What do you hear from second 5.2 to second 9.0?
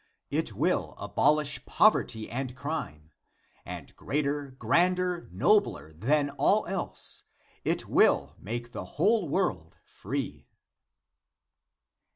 nobler than all else, it will make the